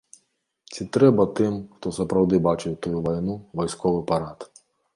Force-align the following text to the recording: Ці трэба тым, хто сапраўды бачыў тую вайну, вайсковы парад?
Ці 0.75 0.87
трэба 0.95 1.25
тым, 1.41 1.59
хто 1.75 1.93
сапраўды 1.99 2.41
бачыў 2.49 2.73
тую 2.89 2.97
вайну, 3.11 3.39
вайсковы 3.61 4.01
парад? 4.13 4.51